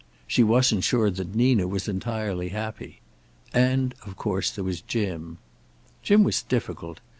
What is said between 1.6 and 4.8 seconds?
was entirely happy. And, of course, there